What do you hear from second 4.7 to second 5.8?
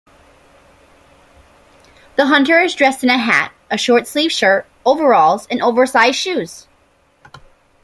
overalls and